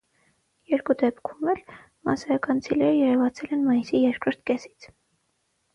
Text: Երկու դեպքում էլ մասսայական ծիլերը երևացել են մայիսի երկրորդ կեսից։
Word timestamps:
Երկու 0.71 0.95
դեպքում 1.01 1.51
էլ 1.53 1.61
մասսայական 2.09 2.65
ծիլերը 2.69 2.91
երևացել 3.03 3.55
են 3.59 3.65
մայիսի 3.71 4.05
երկրորդ 4.09 4.45
կեսից։ 4.53 4.95